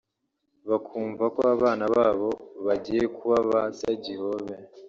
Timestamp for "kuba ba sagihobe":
3.15-4.53